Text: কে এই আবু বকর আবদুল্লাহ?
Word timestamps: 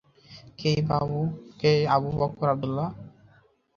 কে 0.59 0.71
এই 1.71 1.81
আবু 1.95 2.09
বকর 2.19 2.47
আবদুল্লাহ? 2.53 2.89